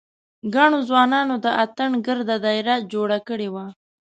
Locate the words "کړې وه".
3.27-3.65